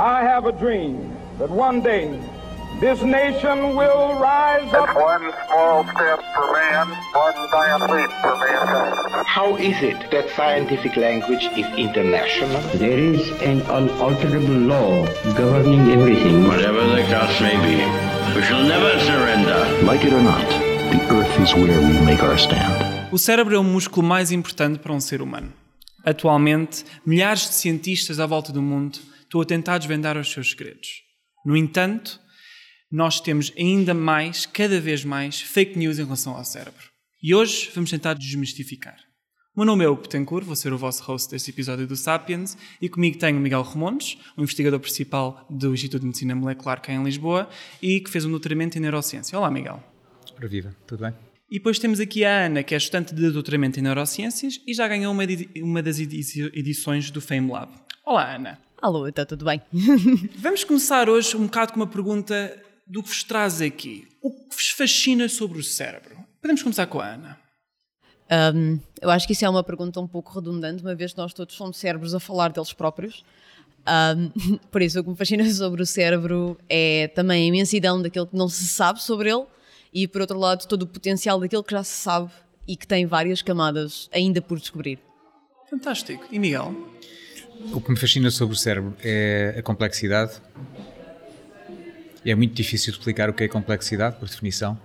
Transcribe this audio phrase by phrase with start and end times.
[0.00, 2.08] I have a dream that one day
[2.80, 4.88] this nation will rise up.
[4.88, 9.26] It's one small step for man, one giant leap for mankind.
[9.26, 12.62] How is it that scientific language is international?
[12.78, 15.04] There is an unalterable law
[15.36, 16.48] governing everything.
[16.48, 17.84] Whatever the cost may be,
[18.34, 19.84] we shall never surrender.
[19.84, 20.48] Like it or not,
[20.92, 23.12] the earth is where we make our stand.
[23.12, 25.52] O cérebro é o músculo mais importante para um ser humano.
[26.02, 30.88] Atualmente, milhares de cientistas à volta do mundo estão a tentar desvendar os seus segredos.
[31.46, 32.20] No entanto,
[32.90, 36.90] nós temos ainda mais, cada vez mais, fake news em relação ao cérebro.
[37.22, 38.96] E hoje vamos tentar desmistificar.
[39.54, 42.58] O meu nome é Hugo Betancourt, vou ser o vosso host deste episódio do Sapiens
[42.82, 46.92] e comigo tenho o Miguel Ramones, o investigador principal do Instituto de Medicina Molecular cá
[46.92, 47.48] em Lisboa
[47.80, 49.38] e que fez um doutoramento em neurociência.
[49.38, 49.82] Olá, Miguel.
[50.36, 51.14] Ora viva, tudo bem?
[51.48, 54.88] E depois temos aqui a Ana, que é estudante de doutoramento em neurociências e já
[54.88, 55.22] ganhou uma,
[55.62, 57.70] uma das edições do Fame Lab.
[58.04, 58.58] Olá, Ana.
[58.82, 59.60] Alô, está tudo bem?
[60.38, 64.08] Vamos começar hoje um bocado com uma pergunta do que vos traz aqui.
[64.22, 66.16] O que vos fascina sobre o cérebro?
[66.40, 67.38] Podemos começar com a Ana.
[68.54, 71.34] Um, eu acho que isso é uma pergunta um pouco redundante, uma vez que nós
[71.34, 73.22] todos somos cérebros a falar deles próprios.
[73.86, 78.28] Um, por isso, o que me fascina sobre o cérebro é também a imensidão daquilo
[78.28, 79.44] que não se sabe sobre ele
[79.92, 82.30] e, por outro lado, todo o potencial daquilo que já se sabe
[82.66, 84.98] e que tem várias camadas ainda por descobrir.
[85.68, 86.24] Fantástico.
[86.32, 86.74] E Miguel?
[87.72, 90.40] O que me fascina sobre o cérebro é a complexidade.
[92.24, 94.78] É muito difícil explicar o que é complexidade, por definição,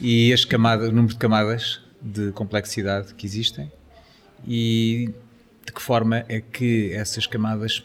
[0.00, 3.70] e as camadas, o número de camadas de complexidade que existem
[4.46, 5.12] e
[5.64, 7.84] de que forma é que essas camadas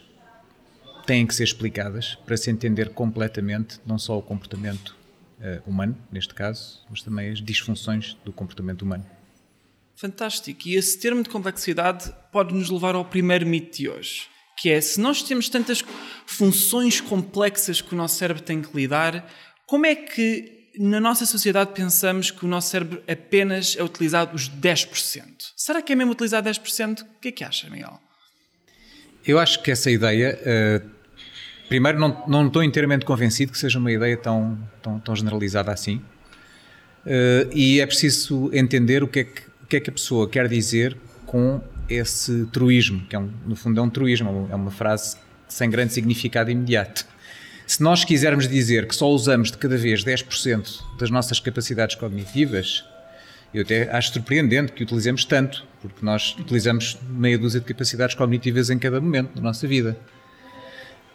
[1.06, 4.96] têm que ser explicadas para se entender completamente não só o comportamento
[5.38, 9.04] uh, humano, neste caso, mas também as disfunções do comportamento humano.
[9.96, 10.60] Fantástico.
[10.66, 14.26] E esse termo de complexidade pode nos levar ao primeiro mito de hoje,
[14.58, 15.84] que é se nós temos tantas
[16.26, 19.28] funções complexas que o nosso cérebro tem que lidar,
[19.66, 24.48] como é que na nossa sociedade pensamos que o nosso cérebro apenas é utilizado os
[24.48, 25.22] 10%?
[25.56, 27.02] Será que é mesmo utilizado 10%?
[27.02, 28.00] O que é que acha, Miguel?
[29.24, 30.94] Eu acho que essa ideia uh,
[31.68, 35.96] primeiro, não, não estou inteiramente convencido que seja uma ideia tão, tão, tão generalizada assim.
[37.04, 40.28] Uh, e é preciso entender o que, é que, o que é que a pessoa
[40.28, 40.94] quer dizer
[41.24, 41.58] com
[41.88, 45.16] esse truísmo, que é um, no fundo é um truísmo, é uma frase
[45.48, 47.06] sem grande significado imediato.
[47.66, 52.84] Se nós quisermos dizer que só usamos de cada vez 10% das nossas capacidades cognitivas,
[53.54, 58.68] eu até acho surpreendente que utilizemos tanto, porque nós utilizamos meia dúzia de capacidades cognitivas
[58.68, 59.96] em cada momento da nossa vida.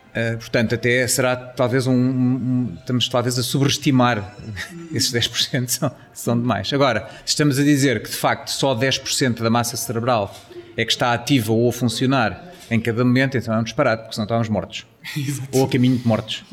[0.09, 4.35] Uh, portanto, até será talvez um, um, Estamos talvez a sobreestimar
[4.91, 6.71] esses 10% são, são demais.
[6.73, 10.35] Agora, se estamos a dizer que de facto só 10% da massa cerebral
[10.75, 14.15] é que está ativa ou a funcionar em cada momento, então é um disparate, porque
[14.15, 14.85] senão estávamos mortos.
[15.15, 15.57] Exato.
[15.57, 16.43] Ou a caminho de mortos.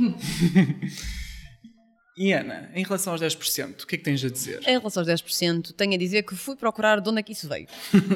[2.17, 4.61] E Ana, em relação aos 10%, o que é que tens a dizer?
[4.67, 7.47] Em relação aos 10%, tenho a dizer que fui procurar de onde é que isso
[7.47, 7.67] veio.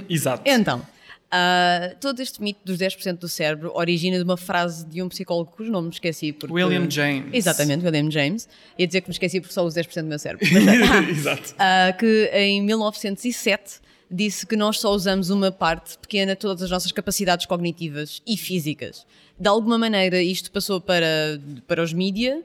[0.09, 0.43] Exato.
[0.47, 0.87] Então,
[1.33, 5.53] Uh, todo este mito dos 10% do cérebro origina de uma frase de um psicólogo
[5.53, 6.33] cujo nome me esqueci.
[6.33, 6.53] Porque...
[6.53, 7.31] William James.
[7.33, 8.49] Exatamente, William James.
[8.77, 10.45] Ia dizer que me esqueci porque só uso 10% do meu cérebro.
[10.53, 11.55] Mas, Exato.
[11.55, 13.81] Uh, que em 1907
[14.11, 18.37] disse que nós só usamos uma parte pequena de todas as nossas capacidades cognitivas e
[18.37, 19.07] físicas.
[19.39, 22.43] De alguma maneira, isto passou para, para os mídia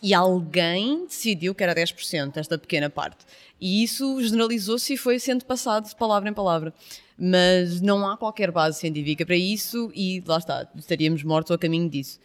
[0.00, 3.26] e alguém decidiu que era 10%, esta pequena parte.
[3.60, 6.72] E isso generalizou-se e foi sendo passado de palavra em palavra
[7.18, 11.88] mas não há qualquer base científica para isso e lá está, estaríamos mortos a caminho
[11.88, 12.18] disso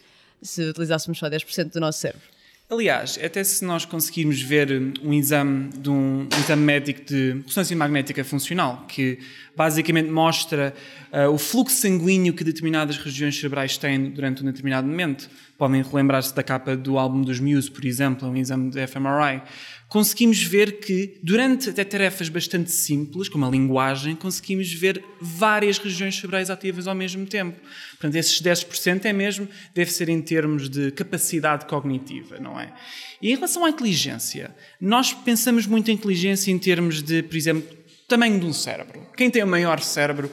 [0.44, 2.28] se utilizássemos só 10% do nosso cérebro.
[2.70, 4.72] Aliás, até se nós conseguirmos ver
[5.04, 9.20] um exame de um, um exame médico de ressonância magnética funcional, que
[9.56, 10.74] basicamente mostra
[11.12, 15.30] uh, o fluxo sanguíneo que determinadas regiões cerebrais têm durante um determinado momento.
[15.64, 19.42] Podem relembrar-se da capa do álbum dos Muse, por exemplo, um exame de fMRI.
[19.88, 26.18] Conseguimos ver que, durante até tarefas bastante simples, como a linguagem, conseguimos ver várias regiões
[26.18, 27.58] cerebrais ativas ao mesmo tempo.
[27.92, 32.74] Portanto, esses 10% é mesmo, deve ser em termos de capacidade cognitiva, não é?
[33.22, 37.78] E em relação à inteligência, nós pensamos muito em inteligência em termos de, por exemplo,
[38.06, 39.08] tamanho de um cérebro.
[39.16, 40.30] Quem tem o maior cérebro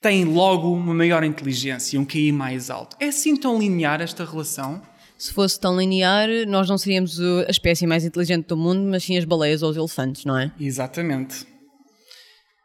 [0.00, 2.96] tem logo uma maior inteligência, um QI mais alto.
[2.98, 4.80] É assim tão linear esta relação?
[5.18, 9.18] Se fosse tão linear, nós não seríamos a espécie mais inteligente do mundo, mas sim
[9.18, 10.50] as baleias ou os elefantes, não é?
[10.58, 11.46] Exatamente.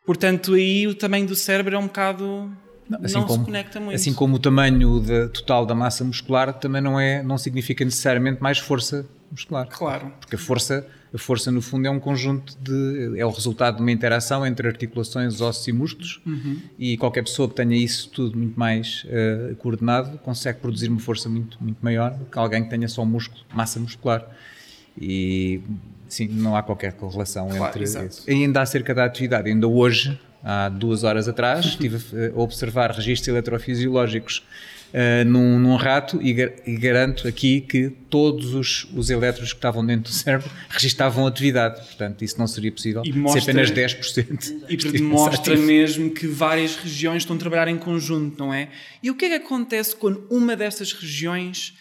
[0.05, 2.49] Portanto, aí o tamanho do cérebro é um bocado
[2.87, 3.95] não, assim se como, conecta muito.
[3.95, 8.41] Assim como o tamanho da- total da massa muscular também não, é, não significa necessariamente
[8.41, 9.67] mais força muscular.
[9.67, 10.13] Claro.
[10.21, 13.17] Porque a força, a força, no fundo, é um conjunto de.
[13.17, 16.21] é o resultado de uma interação entre articulações, ossos e músculos.
[16.25, 16.59] Uhum.
[16.77, 21.29] E qualquer pessoa que tenha isso tudo muito mais eh, coordenado consegue produzir uma força
[21.29, 24.27] muito, muito maior do que alguém que tenha só músculo, massa muscular.
[24.99, 25.61] E
[26.09, 28.07] sim, não há qualquer correlação Claro, entre exato.
[28.07, 28.29] isso.
[28.29, 33.29] Ainda acerca da atividade, ainda hoje, há duas horas atrás, estive a a observar registros
[33.29, 34.43] eletrofisiológicos
[34.97, 39.57] eh, num, num rato e, gar- e garanto aqui que todos os, os elétrons que
[39.57, 41.81] estavam dentro do cérebro registavam atividade.
[41.85, 44.53] Portanto, isso não seria possível E se mostra- apenas 10%.
[44.69, 45.67] E demonstra ativo.
[45.67, 48.69] mesmo que várias regiões estão a trabalhar em conjunto, não é?
[49.03, 51.73] E o que é que acontece quando uma dessas regiões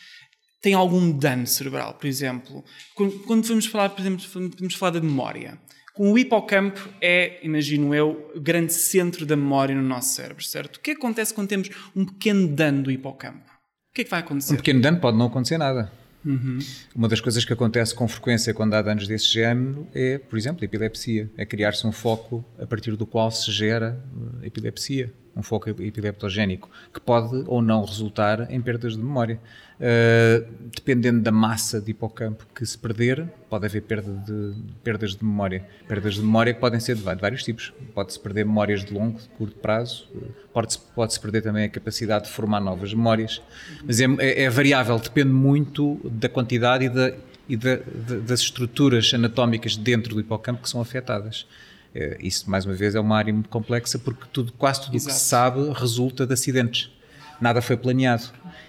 [0.61, 2.65] tem algum dano cerebral, por exemplo?
[2.97, 4.25] Quando, quando vamos falar, por exemplo,
[4.59, 5.57] vamos falar da memória.
[5.97, 10.77] O hipocampo é, imagino eu, o grande centro da memória no nosso cérebro, certo?
[10.77, 13.45] O que acontece quando temos um pequeno dano do hipocampo?
[13.49, 14.55] O que é que vai acontecer?
[14.55, 15.93] Um pequeno dano pode não acontecer nada.
[16.95, 20.63] Uma das coisas que acontece com frequência quando há danos desse género é, por exemplo,
[20.63, 21.31] a epilepsia.
[21.37, 24.03] É criar-se um foco a partir do qual se gera
[24.43, 29.41] eh, epilepsia, um foco epileptogénico, que pode ou não resultar em perdas de memória.
[29.75, 34.55] Uh, dependendo da massa de hipocampo que se perder, pode haver perda de,
[34.85, 35.67] perdas de memória.
[35.89, 37.73] Perdas de memória que podem ser de de vários tipos.
[37.93, 40.07] Pode-se perder memórias de longo, de curto prazo,
[40.53, 43.43] pode-se pode-se perder também a capacidade de formar novas memórias.
[43.85, 47.13] Mas é, é- é variável, depende muito da quantidade e, da,
[47.49, 47.81] e da-
[48.25, 51.47] das estruturas anatómicas dentro do hipocampo que são afetadas.
[51.95, 54.93] Eh, Isso, mais uma vez, é uma área muito complexa porque tudo, quase tudo o
[54.93, 56.91] que se sabe resulta de acidentes.
[57.41, 58.25] Nada foi planeado.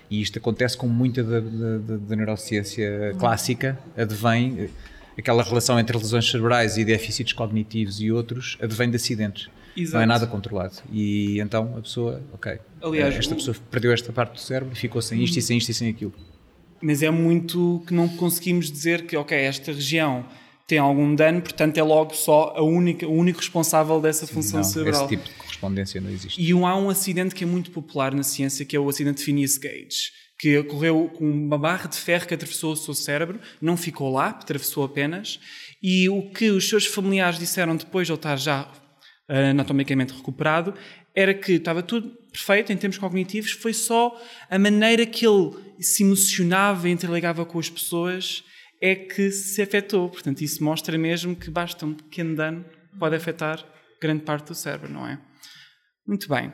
[0.09, 4.69] E isto acontece com muita da, da- da- neurociência clássica, advém, eh,
[5.17, 9.47] aquela relação entre lesões cerebrais e déficits cognitivos e outros, advém de acidentes.
[9.75, 10.03] Não Exato.
[10.03, 10.75] é nada controlado.
[10.91, 14.77] E então a pessoa, ok, Aliás, esta o- pessoa perdeu esta parte do cérebro e
[14.77, 16.13] ficou sem isto e sem isto e sem aquilo.
[16.81, 20.25] Mas é muito que não conseguimos dizer que, ok, esta região
[20.67, 24.63] tem algum dano, portanto é logo só a única, o único responsável dessa função Não,
[24.63, 25.01] cerebral.
[25.05, 26.41] esse tipo de correspondência não existe.
[26.41, 29.17] E um- há um acidente que é muito popular na ciência, que é o acidente
[29.19, 33.39] de Phineas Gage, que ocorreu com uma barra de ferro que atravessou o seu cérebro,
[33.61, 35.39] não ficou lá, atravessou apenas,
[35.81, 38.71] e o que os seus familiares disseram depois de ele estar já
[39.29, 40.73] eh, anatomicamente recuperado,
[41.15, 44.19] era que estava tudo perfeito em termos cognitivos, foi só
[44.49, 48.43] a maneira que ele se emocionava e interligava com as pessoas
[48.81, 50.09] é que se afetou.
[50.09, 52.65] Portanto, isso mostra mesmo que basta um pequeno dano
[52.99, 53.63] pode afetar
[54.01, 55.19] grande parte do cérebro, não é?
[56.07, 56.53] Muito bem.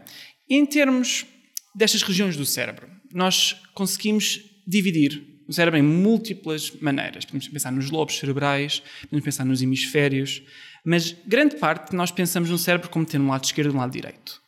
[0.49, 1.25] Em termos
[1.75, 7.25] destas regiões do cérebro, nós conseguimos dividir o cérebro em múltiplas maneiras.
[7.25, 10.41] Podemos pensar nos lobos cerebrais, podemos pensar nos hemisférios,
[10.85, 13.91] mas grande parte nós pensamos no cérebro como tendo um lado esquerdo e um lado
[13.91, 14.41] direito.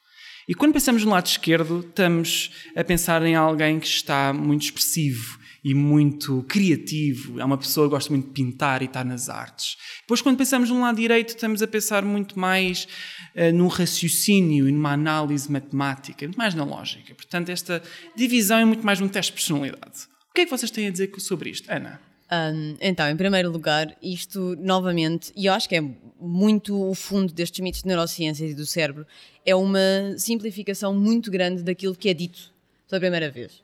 [0.47, 5.39] E quando pensamos no lado esquerdo, estamos a pensar em alguém que está muito expressivo
[5.63, 7.39] e muito criativo.
[7.39, 9.77] É uma pessoa que gosta muito de pintar e está nas artes.
[10.01, 12.87] Depois, quando pensamos no lado direito, estamos a pensar muito mais
[13.35, 17.15] uh, num raciocínio e numa análise matemática, muito mais na lógica.
[17.15, 17.81] Portanto, esta
[18.15, 20.07] divisão é muito mais um teste de personalidade.
[20.29, 22.01] O que é que vocês têm a dizer sobre isto, Ana?
[22.31, 25.81] Um, então, em primeiro lugar, isto novamente, e eu acho que é
[26.19, 29.05] muito o fundo destes mitos de neurociências e do cérebro,
[29.45, 32.51] é uma simplificação muito grande daquilo que é dito
[32.89, 33.61] pela primeira vez.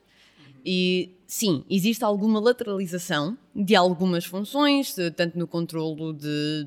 [0.64, 6.66] E sim, existe alguma lateralização de algumas funções, tanto no controlo de.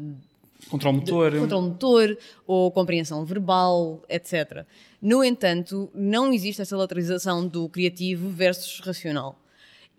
[0.70, 1.32] Controle motor.
[1.32, 2.18] De, controle motor
[2.48, 4.66] ou compreensão verbal, etc.
[5.02, 9.38] No entanto, não existe essa lateralização do criativo versus racional.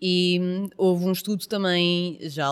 [0.01, 2.49] E hum, houve um estudo também, já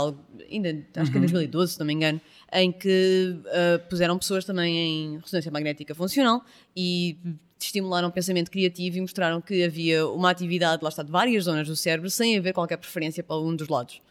[0.52, 2.22] ainda acho que em 2012, se não me engano,
[2.54, 6.46] em que uh, puseram pessoas também em ressonância magnética funcional
[6.78, 7.18] e
[7.66, 11.68] estimularam o pensamento criativo e mostraram que havia uma atividade, lá está, de várias zonas
[11.68, 14.02] do cérebro, sem haver qualquer preferência para um dos lados.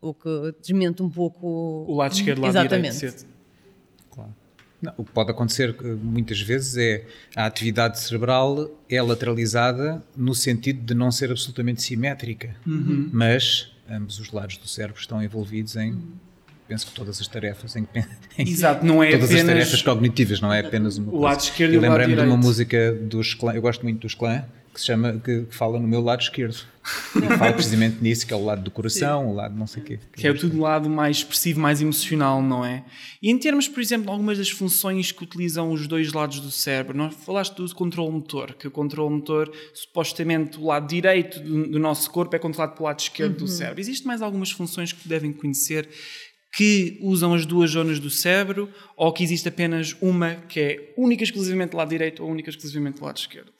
[0.00, 1.46] O que desmente um pouco.
[1.88, 2.96] O lado esquerdo, o lado Exatamente.
[2.98, 3.26] direito.
[4.10, 4.34] Claro.
[4.82, 10.34] Não, o que pode acontecer eh, muitas vezes é a atividade cerebral é lateralizada no
[10.34, 13.08] sentido de não ser absolutamente simétrica, Uhum.
[13.10, 15.98] mas ambos os lados do cérebro estão envolvidos em
[16.66, 17.86] penso que todas as tarefas em,
[18.38, 21.26] em Exato, não é todas apenas as tarefas cognitivas, não é apenas uma o coisa.
[21.26, 24.00] lado esquerdo e Eu o lado lembrei-me de uma música dos clã, eu gosto muito
[24.00, 24.44] dos clã,
[24.74, 26.56] que se chama que, que fala no meu lado esquerdo.
[27.16, 29.86] E fala precisamente nisso, que é o lado do coração, o lado não sei o
[29.86, 29.98] quê.
[30.12, 32.84] Que é tudo o lado mais expressivo, mais emocional, não é?
[33.22, 36.50] E em termos, por exemplo, de algumas das funções que utilizam os dois lados do
[36.50, 41.68] cérebro, nós falaste do controle motor, que o controle motor, supostamente, o lado direito do,
[41.68, 43.80] do nosso corpo é controlado pelo lado esquerdo do cérebro.
[43.80, 45.88] Existem mais algumas funções que devem conhecer
[46.56, 51.24] que usam as duas zonas do cérebro ou que existe apenas uma que é única
[51.24, 53.52] exclusivamente do lado direito ou única exclusivamente do lado esquerdo?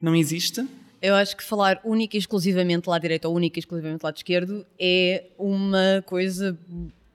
[0.00, 0.66] Não existe?
[1.02, 6.02] Eu acho que falar única exclusivamente lado direito ou única exclusivamente lado esquerdo é uma
[6.06, 6.58] coisa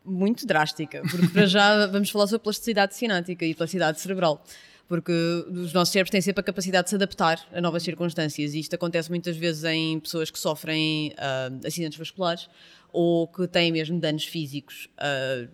[0.04, 4.44] muito drástica, porque para já vamos falar sobre plasticidade cinática e plasticidade cerebral,
[4.88, 8.60] porque os nossos cérebros têm sempre a capacidade de se adaptar a novas circunstâncias e
[8.60, 12.48] isto acontece muitas vezes em pessoas que sofrem uh, acidentes vasculares
[12.92, 15.50] ou que têm mesmo danos físicos uh,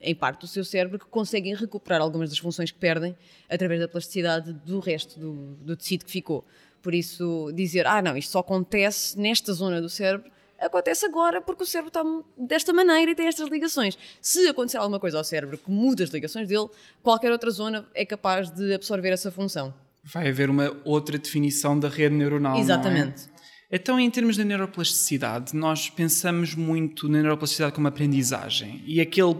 [0.00, 3.16] em parte do seu cérebro que conseguem recuperar algumas das funções que perdem
[3.48, 6.44] através da plasticidade do resto do, do tecido que ficou.
[6.82, 11.62] Por isso, dizer, ah, não, isto só acontece nesta zona do cérebro, acontece agora porque
[11.62, 12.02] o cérebro está
[12.36, 13.98] desta maneira e tem estas ligações.
[14.20, 16.68] Se acontecer alguma coisa ao cérebro que muda as ligações dele,
[17.02, 19.72] qualquer outra zona é capaz de absorver essa função.
[20.04, 22.58] Vai haver uma outra definição da rede neuronal.
[22.58, 23.28] Exatamente.
[23.70, 28.80] Então, em termos de neuroplasticidade, nós pensamos muito na neuroplasticidade como aprendizagem.
[28.86, 29.34] E aquele,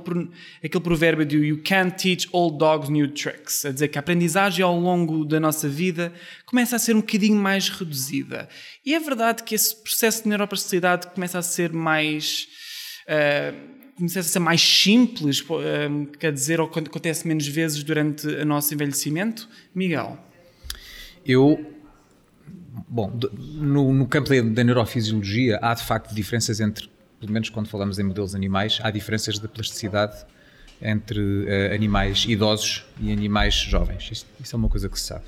[0.65, 4.65] aquele provérbio de You can't teach old dogs new tricks, a dizer que a aprendizagem
[4.65, 6.13] ao longo da nossa vida
[6.45, 8.49] começa a ser um bocadinho mais reduzida.
[8.85, 12.49] E é verdade que esse processo de neuroplasticidade começa a ser mais.
[13.09, 18.45] Uh, começa a ser mais simples, uh, quer dizer, ou acontece menos vezes durante o
[18.45, 19.49] nosso envelhecimento?
[19.73, 20.19] Miguel?
[21.25, 21.76] Eu
[22.89, 23.19] Bom,
[23.55, 27.99] no, no campo da, da, neurofisiologia há de facto diferenças entre, pelo menos quando falamos
[27.99, 30.25] em modelos animais, há diferenças de plasticidade
[30.81, 34.11] entre uh, animais idosos e animais jovens.
[34.13, 35.25] Isso, isso, é uma coisa que se sabe.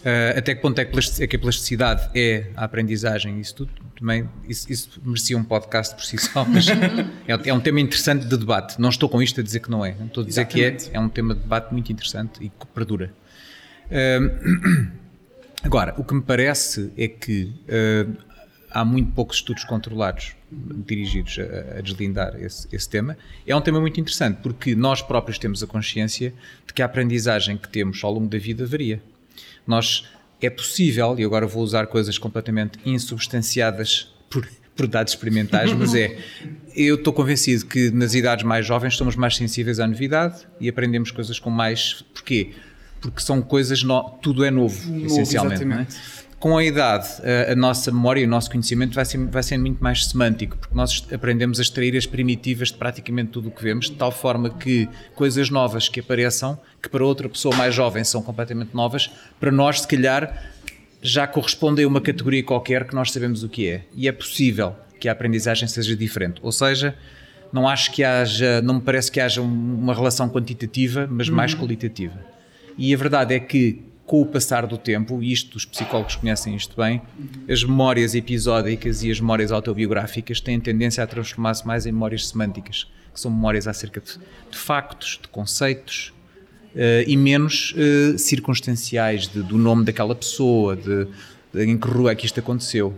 [0.00, 3.40] Uh, até que ponto é que, é que, a plasticidade é a aprendizagem?
[3.40, 7.60] Isso tudo também isso, isso merecia um podcast por si só, mas é, é, um
[7.60, 8.80] tema interessante de debate.
[8.80, 9.90] Não estou com isto a dizer que não é.
[9.90, 10.90] Estou a dizer Exatamente.
[10.90, 10.96] que é.
[10.96, 13.12] É um tema de debate muito interessante e que perdura.
[13.86, 14.99] Uh,
[15.62, 18.16] Agora, o que me parece é que uh,
[18.70, 23.16] há muito poucos estudos controlados dirigidos a, a deslindar esse, esse, tema.
[23.46, 26.32] É um tema muito interessante porque nós próprios temos a consciência
[26.66, 29.02] de que a aprendizagem que temos ao longo da vida varia.
[29.66, 30.08] Nós
[30.40, 36.18] é possível, e agora vou usar coisas completamente insubstanciadas por, por dados experimentais, mas é,
[36.74, 41.10] eu estou convencido que nas idades mais jovens somos mais sensíveis à novidade e aprendemos
[41.10, 42.02] coisas com mais.
[42.14, 42.54] Porquê?
[42.54, 42.69] porque
[43.16, 45.64] são coisas, no, tudo é novo, novo essencialmente.
[45.64, 45.86] É?
[46.38, 49.58] Com a idade, a, a, nossa memória e o nosso conhecimento vai ser, vai ser
[49.58, 53.62] muito mais semântico, porque nós aprendemos a extrair as primitivas de praticamente tudo o que
[53.62, 58.02] vemos, de tal forma que coisas novas que apareçam, que para outra pessoa mais jovem
[58.04, 60.50] são completamente novas, para nós, se calhar,
[61.02, 63.82] já correspondem a uma categoria qualquer que nós sabemos o que é.
[63.94, 66.40] E é possível que a aprendizagem seja diferente.
[66.42, 66.94] Ou seja,
[67.52, 71.34] não acho que haja, não me parece que haja uma relação quantitativa, mas uhum.
[71.34, 72.14] mais qualitativa.
[72.76, 76.76] E a verdade é que, com o passar do tempo, isto os psicólogos conhecem isto
[76.76, 77.00] bem,
[77.48, 82.86] as memórias episódicas e as memórias autobiográficas têm tendência a transformar-se mais em memórias semânticas,
[83.12, 84.18] que são memórias acerca de,
[84.50, 86.12] de factos, de conceitos,
[86.74, 91.06] uh, e menos uh, circunstanciais, de, do nome daquela pessoa, de,
[91.52, 92.94] de, em que rua é que isto aconteceu.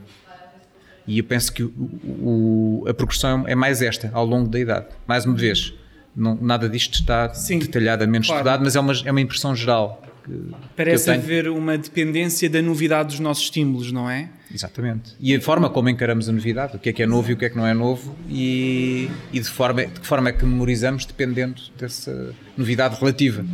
[1.06, 4.86] E eu penso que o, o, a progressão é mais esta, ao longo da idade.
[5.06, 5.74] Mais uma vez,
[6.14, 8.40] não, nada disto está Sim, detalhadamente claro.
[8.40, 10.02] estudado, mas é uma, é uma impressão geral.
[10.24, 10.40] Que,
[10.76, 14.28] Parece que haver uma dependência da novidade dos nossos estímulos, não é?
[14.54, 15.14] Exatamente.
[15.18, 17.36] E a forma como encaramos a novidade, o que é que é novo e o
[17.36, 20.44] que é que não é novo, e, e de, forma, de que forma é que
[20.44, 23.44] memorizamos dependendo dessa novidade relativa.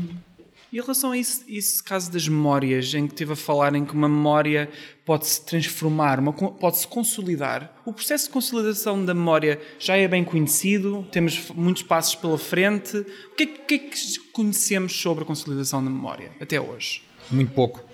[0.73, 3.85] E em relação a isso, esse caso das memórias, em que esteve a falar em
[3.85, 4.69] que uma memória
[5.05, 6.21] pode-se transformar,
[6.61, 12.15] pode-se consolidar, o processo de consolidação da memória já é bem conhecido, temos muitos passos
[12.15, 12.99] pela frente.
[12.99, 17.03] O que é, que, é que conhecemos sobre a consolidação da memória até hoje?
[17.31, 17.89] Muito pouco.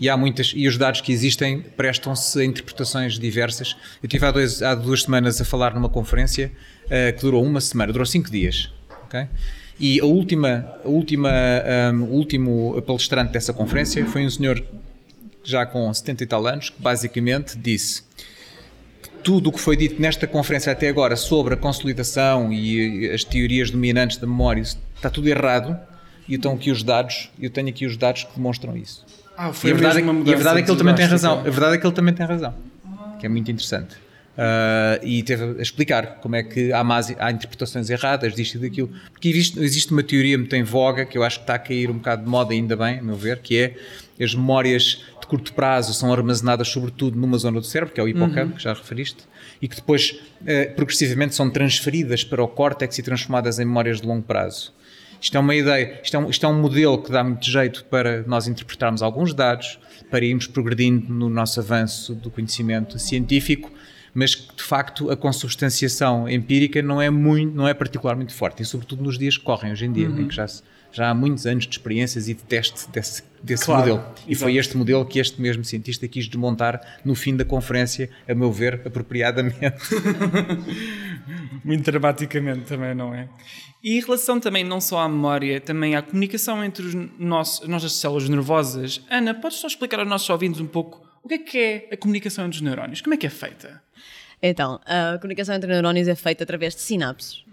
[0.00, 3.76] E há muitas, e os dados que existem prestam-se a interpretações diversas.
[4.02, 6.50] Eu estive há, dois, há duas semanas a falar numa conferência
[6.86, 8.72] uh, que durou uma semana, durou cinco dias.
[9.04, 9.28] Okay?
[9.78, 11.30] E a última, a última,
[11.92, 14.62] um, o último palestrante dessa conferência foi um senhor
[15.44, 18.02] já com 70 e tal anos que basicamente disse
[19.02, 23.22] que tudo o que foi dito nesta conferência até agora sobre a consolidação e as
[23.22, 25.78] teorias dominantes da memória está tudo errado
[26.28, 29.04] e então aqui os dados, eu tenho aqui os dados que demonstram isso.
[29.36, 31.38] Ah, foi e a verdade, é, e a verdade é que ele também tem razão.
[31.40, 32.54] A verdade é que ele também tem razão.
[33.20, 34.05] Que é muito interessante.
[34.36, 38.58] Uh, e teve a explicar como é que há, más, há interpretações erradas disto e
[38.58, 38.90] daquilo.
[39.10, 41.90] Porque existe, existe uma teoria muito em voga que eu acho que está a cair
[41.90, 43.76] um bocado de moda, ainda bem, a meu ver, que é
[44.22, 48.08] as memórias de curto prazo são armazenadas sobretudo numa zona do cérebro, que é o
[48.08, 48.56] hipocampo, uhum.
[48.56, 49.24] que já referiste,
[49.60, 54.06] e que depois uh, progressivamente são transferidas para o córtex e transformadas em memórias de
[54.06, 54.74] longo prazo.
[55.18, 57.86] Isto é uma ideia, isto é um, isto é um modelo que dá muito jeito
[57.86, 59.78] para nós interpretarmos alguns dados,
[60.10, 63.72] para irmos progredindo no nosso avanço do conhecimento científico
[64.16, 68.64] mas que de facto a consubstanciação empírica não é muito, não é particularmente forte, e
[68.64, 70.20] sobretudo nos dias que correm hoje em dia, uhum.
[70.20, 70.46] em que já
[70.90, 74.14] já há muitos anos de experiências e de teste desse, desse Claro, modelo.
[74.26, 78.34] E foi este modelo que este mesmo cientista quis desmontar no fim da conferência, a
[78.34, 79.76] meu ver, apropriadamente.
[81.62, 83.28] Muito dramaticamente também, não é?
[83.84, 87.92] E em relação também não só à memória, também à comunicação entre os nossos, nossas
[87.92, 89.04] células nervosas.
[89.10, 91.96] Ana, podes só explicar aos nossos ouvintes um pouco o que é que é a
[91.96, 93.00] comunicação entre os neurónios?
[93.00, 93.82] Como é que é feita?
[94.48, 97.44] Então, a comunicação entre neurónios é feita através de sinapses.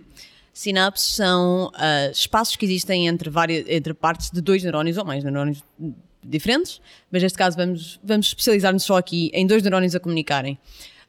[0.53, 5.23] Sinapses são ah, espaços que existem entre, várias, entre partes de dois neurónios ou mais
[5.23, 5.63] neurónios
[6.23, 6.79] diferentes,
[7.11, 10.57] mas neste caso vamos, vamos especializar-nos só aqui em dois neurónios a comunicarem.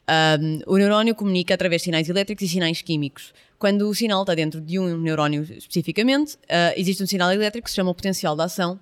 [0.08, 3.32] Um, o neurónio comunica através de sinais elétricos e sinais químicos.
[3.58, 7.70] Quando o sinal está dentro de um neurónio especificamente, ah, existe um sinal elétrico que
[7.70, 8.80] se chama o potencial de ação,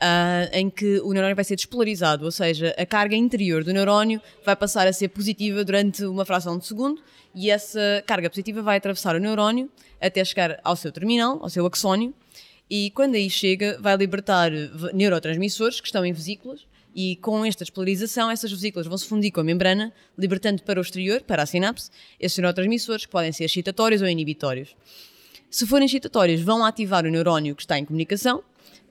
[0.00, 4.20] ah, em que o neurónio vai ser despolarizado, ou seja, a carga interior do neurónio
[4.44, 7.00] vai passar a ser positiva durante uma fração de segundo
[7.34, 9.70] e essa carga positiva vai atravessar o neurónio
[10.00, 12.12] até chegar ao seu terminal, ao seu axónio,
[12.68, 14.50] e quando aí chega vai libertar
[14.92, 19.40] neurotransmissores que estão em vesículas e com esta despolarização essas vesículas vão se fundir com
[19.40, 24.00] a membrana, libertando para o exterior, para a sinapse, esses neurotransmissores que podem ser excitatórios
[24.00, 24.76] ou inibitórios.
[25.50, 28.42] Se forem excitatórios, vão ativar o neurónio que está em comunicação,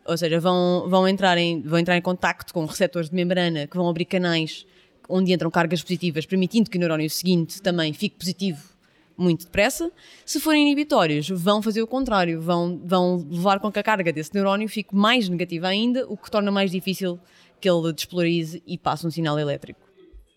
[0.06, 3.78] ou seja, vão, vão, entrar em, vão entrar em contacto com receptores de membrana que
[3.78, 4.66] vão abrir canais
[5.10, 8.74] onde entram cargas positivas, permitindo que o neurónio seguinte também fique positivo
[9.18, 9.92] muito depressa.
[10.26, 14.34] Se forem inibitórios, vão fazer o contrário, vão, vão levar com que a carga desse
[14.34, 17.20] neurónio fique mais negativa ainda, o que torna mais difícil
[17.60, 19.80] que ele despolarize e passe um sinal elétrico.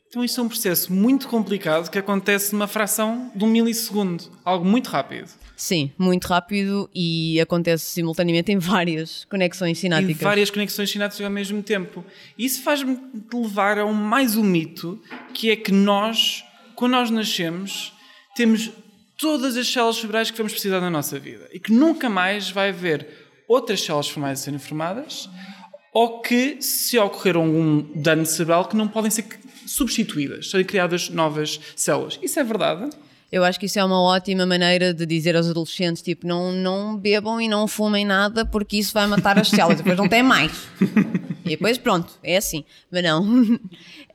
[0.08, 4.24] Então isto é um processo muito complicado que acontece numa fração de um milissegundo.
[4.44, 5.28] Algo muito rápido.
[5.56, 10.22] Sim, muito rápido e acontece simultaneamente em várias conexões Em sinápticas.
[10.22, 12.04] várias conexões sinápticas ao mesmo tempo.
[12.38, 12.98] Isso faz-me
[13.32, 15.00] levar a um mais um mito,
[15.32, 16.44] que é que nós,
[16.74, 17.94] quando nós nascemos,
[18.36, 18.70] temos
[19.16, 21.48] todas as células cerebrais que vamos precisar na nossa vida.
[21.50, 23.08] E que nunca mais vai haver
[23.48, 25.26] outras células formais a serem formadas,
[25.90, 29.24] ou que, se ocorrer algum dano cerebral, que não podem ser
[29.64, 32.18] substituídas, serem criadas novas células.
[32.22, 32.90] Isso é verdade?
[33.30, 36.96] Eu acho que isso é uma ótima maneira de dizer aos adolescentes, tipo, não, não
[36.96, 40.68] bebam e não fumem nada porque isso vai matar as células, depois não tem mais.
[41.44, 42.64] E depois pronto, é assim.
[42.90, 43.24] Mas não.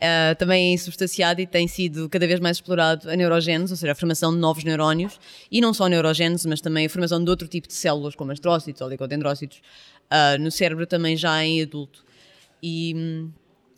[0.04, 3.92] Ah, também é insubstanciado e tem sido cada vez mais explorado a neurogênese, ou seja,
[3.92, 5.20] a formação de novos neurónios,
[5.52, 8.32] e não só a neurogênese, mas também a formação de outro tipo de células, como
[8.32, 9.62] astrócitos, oligodendrócitos,
[10.10, 12.04] ah, no cérebro também já em adulto.
[12.64, 13.30] E hum,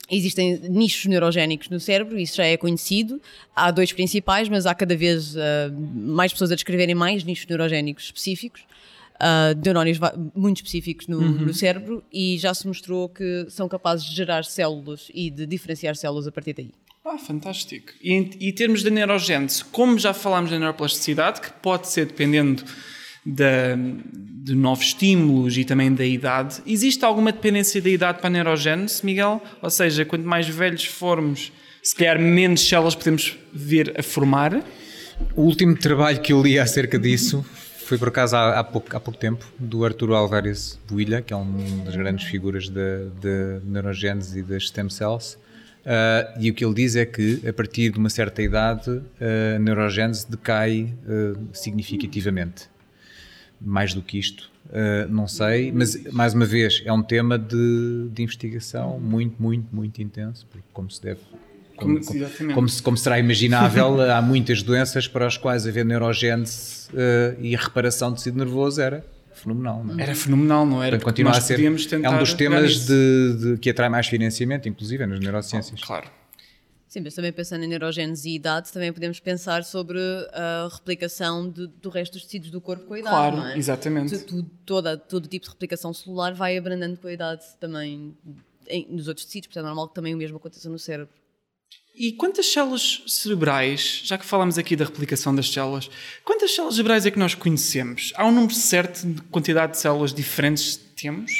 [0.10, 3.22] existem nichos neurogénicos no cérebro, isso já é conhecido.
[3.56, 8.06] Há dois principais, mas há cada vez ah, mais pessoas a descreverem mais nichos neurogénicos
[8.06, 8.66] específicos,
[9.20, 10.00] ah, de neurónios
[10.36, 15.10] muito específicos no, no cérebro, e já se mostrou que são capazes de gerar células
[15.13, 16.72] e de diferenciar células a partir daí.
[17.06, 17.92] Ah, fantástico.
[18.02, 22.06] E em, e em termos de neurogênese, como já falámos da neuroplasticidade, que pode ser
[22.06, 22.63] dependendo
[23.26, 23.76] da,
[24.43, 29.06] de novos estímulos e também da idade, existe alguma dependência da idade para a neurogênese,
[29.06, 29.41] Miguel?
[29.62, 34.62] Ou seja, quanto mais velhos formos, se calhar menos células podemos vir a formar?
[35.34, 37.45] O último trabalho que eu li acerca disso
[37.86, 41.36] foi por acaso há, há pouco, há pouco tempo, do Arturo Alvarez Builha, que é
[41.38, 45.38] uma das grandes figuras da da neurogênese e das stem cells.
[45.86, 49.01] Ah, e o que ele diz é que a partir de uma certa idade
[49.56, 52.73] a neurogênese decai ah, significativamente.
[53.63, 58.10] Mais do que isto, ah, não sei, mas mais uma vez é um tema de,
[58.12, 61.19] de investigação muito, muito, muito intenso, porque como se deve
[61.76, 65.84] como, Como- como- como se- como será imaginável, há muitas doenças para as quais haver
[65.84, 69.84] neurogênese eh, e a reparação do tecido nervoso era fenomenal.
[69.84, 70.04] Não é?
[70.04, 70.99] Era fenomenal, não era?
[70.99, 71.60] Continua nós a ser.
[72.04, 75.82] É um dos temas de, de- que atrai mais financiamento, inclusive nas neurociências.
[75.82, 76.08] Claro.
[76.93, 79.97] Sim, mas também pensando em neurogênese e idade, também podemos pensar sobre
[80.32, 83.58] a replicação de- do resto dos tecidos do corpo com a idade, Claro, não é?
[83.58, 84.15] exatamente.
[84.19, 88.15] Tu- tu- toda, todo tipo de replicação celular vai abrandando com a idade também
[88.67, 91.12] em- nos outros tecidos, portanto é normal que também o mesmo aconteça no cérebro.
[91.95, 95.89] E quantas células cerebrais, já que falamos aqui da replicação das células,
[96.23, 98.13] quantas células cerebrais é que nós conhecemos?
[98.15, 101.32] Há um número certo de quantidade de células diferentes que temos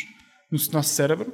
[0.52, 1.32] no nosso cérebro?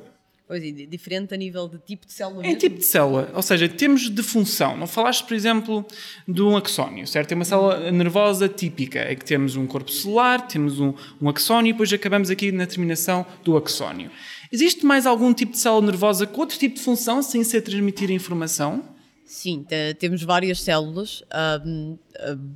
[0.50, 2.60] Pois é, di- diferente a nível de tipo de célula É mesmo.
[2.60, 4.76] tipo de célula, ou seja, temos de função.
[4.76, 5.86] Não falaste, por exemplo,
[6.28, 7.30] de um axónio, certo?
[7.30, 11.70] Tem uma célula nervosa típica, é que temos um corpo celular, temos um, um axónio
[11.70, 14.10] e depois acabamos aqui na terminação do axónio.
[14.52, 18.10] Existe mais algum tipo de célula nervosa com outro tipo de função sem ser transmitir
[18.10, 18.84] informação?
[19.26, 21.24] Sim, te- temos várias células.
[21.30, 22.50] ahm, ahm,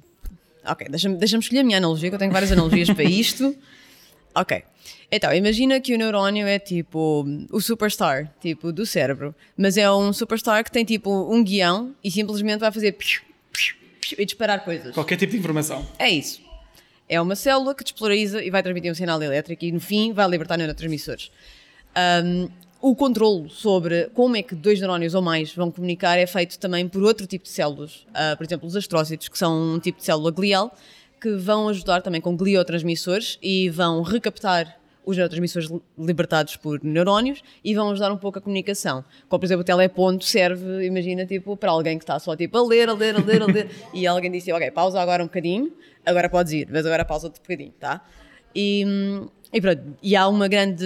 [0.65, 3.55] ok, deixa-me deixa escolher a minha analogia, que eu tenho várias analogias para isto.
[4.35, 4.63] Ok.
[5.11, 9.35] Então, imagina que o neurónio é tipo o superstar, tipo, do cérebro.
[9.55, 13.75] Mas é um superstar que tem tipo um guião e simplesmente vai fazer piu, piu,
[14.01, 14.93] piu, e disparar coisas.
[14.93, 15.87] Qualquer tipo de informação.
[15.99, 16.41] É isso.
[17.07, 20.27] É uma célula que despolariza e vai transmitir um sinal elétrico e, no fim, vai
[20.27, 21.31] libertar neurotransmissores.
[22.25, 22.49] Um,
[22.81, 26.87] o controle sobre como é que dois neurónios ou mais vão comunicar é feito também
[26.87, 28.05] por outro tipo de células.
[28.09, 30.75] Uh, por exemplo, os astrócitos, que são um tipo de célula glial,
[31.23, 37.73] que vão ajudar também com gliotransmissores e vão recaptar os neurotransmissores libertados por neurónios e
[37.73, 39.05] vão ajudar um pouco a comunicação.
[39.29, 42.67] Como, por exemplo, o teleponto serve, imagina, tipo, para alguém que está só tipo, a
[42.67, 45.71] ler, a ler, a ler, a ler, e alguém disse, ok, pausa agora um bocadinho,
[46.05, 48.05] agora podes ir, mas agora pausa outro bocadinho, tá?
[48.53, 48.85] E,
[49.53, 50.85] e pronto, e há uma grande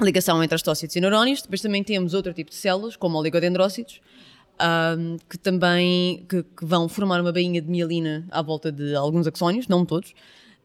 [0.00, 4.00] ligação entre astócitos e neurónios, depois também temos outro tipo de células, como oligodendrócitos,
[4.60, 9.26] um, que também que, que, vão formar uma bainha de mielina à volta de alguns
[9.26, 10.10] axónios, não todos,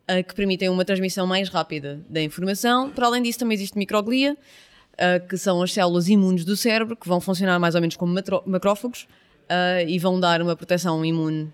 [0.10, 2.90] uh, que permitem uma transmissão mais rápida da informação.
[2.90, 7.08] Para além disso, também existe microglia, uh, que são as células imunes do cérebro, que
[7.08, 8.14] vão funcionar mais ou menos como
[8.46, 9.08] macrófagos
[9.44, 11.52] uh, e vão dar uma proteção imune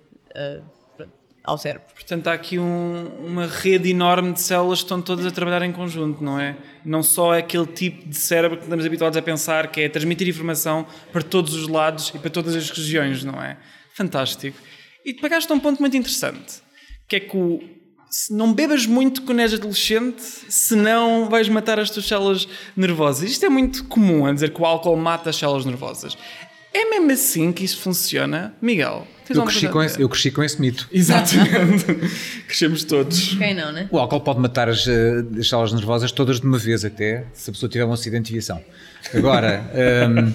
[1.49, 1.87] ao cérebro.
[1.93, 5.71] Portanto, há aqui um, uma rede enorme de células que estão todas a trabalhar em
[5.71, 6.55] conjunto, não é?
[6.85, 10.27] Não só é aquele tipo de cérebro que estamos habituados a pensar, que é transmitir
[10.27, 13.57] informação para todos os lados e para todas as regiões, não é?
[13.93, 14.57] Fantástico.
[15.03, 16.61] E te pagaste um ponto muito interessante,
[17.07, 17.59] que é que o,
[18.09, 23.29] se não bebas muito quando és adolescente, senão vais matar as tuas células nervosas.
[23.29, 26.17] Isto é muito comum a dizer que o álcool mata as células nervosas.
[26.73, 29.07] É mesmo assim que isso funciona, Miguel?
[29.29, 30.87] Eu cresci, com esse, eu cresci com esse mito.
[30.91, 31.85] Exatamente.
[32.47, 33.35] Crescemos todos.
[33.35, 33.87] Quem não, né?
[33.91, 37.49] O álcool pode matar as, eh, as células nervosas todas de uma vez, até se
[37.49, 38.61] a pessoa tiver um acidente de viação.
[39.13, 39.63] Agora,
[40.09, 40.33] um,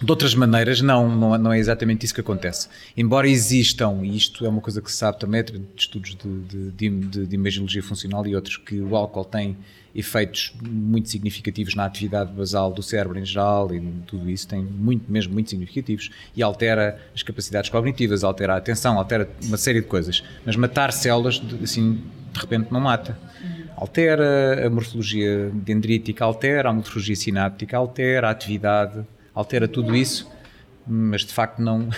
[0.04, 2.68] de outras maneiras, não, não, não, é exatamente isso que acontece.
[2.96, 6.90] Embora existam, e isto é uma coisa que se sabe também de estudos de, de,
[6.90, 9.56] de, de imaginologia funcional e outros, que o álcool tem
[9.94, 15.10] efeitos muito significativos na atividade basal do cérebro em geral e tudo isso tem muito,
[15.10, 19.86] mesmo muito significativos e altera as capacidades cognitivas, altera a atenção, altera uma série de
[19.86, 20.24] coisas.
[20.44, 22.02] Mas matar células, assim,
[22.32, 23.16] de repente não mata.
[23.76, 29.04] Altera a morfologia dendrítica, altera a morfologia sináptica, altera a atividade,
[29.34, 30.30] altera tudo isso,
[30.86, 31.88] mas de facto não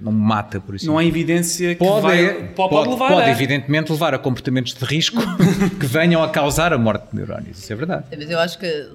[0.00, 0.86] não mata, por isso.
[0.86, 3.30] Não há evidência que pode, vai, pode, pode, levar pode a...
[3.30, 5.20] evidentemente levar a comportamentos de risco
[5.78, 8.06] que venham a causar a morte de neurónios, isso é verdade.
[8.10, 8.88] Mas eu acho que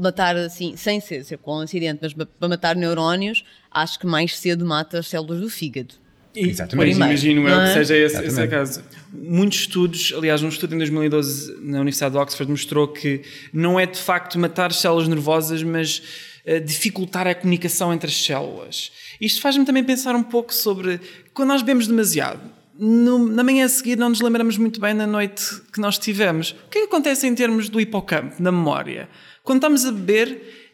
[0.00, 4.38] matar assim, sem ser, ser com um acidente, mas para matar neurónios, acho que mais
[4.38, 5.94] cedo mata as células do fígado.
[6.34, 6.94] E, Exatamente.
[6.94, 7.72] Pois, imagino eu que é?
[7.72, 8.82] seja esse, esse o caso.
[9.10, 13.86] Muitos estudos, aliás, um estudo em 2012 na Universidade de Oxford mostrou que não é
[13.86, 16.02] de facto matar células nervosas, mas
[16.46, 18.92] uh, dificultar a comunicação entre as células.
[19.20, 21.00] Isto faz-me também pensar um pouco sobre
[21.32, 22.40] quando nós bebemos demasiado.
[22.78, 26.50] No, na manhã a seguir não nos lembramos muito bem da noite que nós tivemos.
[26.50, 29.08] O que é que acontece em termos do hipocampo, da memória?
[29.42, 30.66] Quando estamos a beber,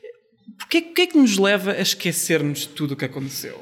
[0.62, 3.56] o que, é, que nos leva a esquecermos de tudo o que aconteceu?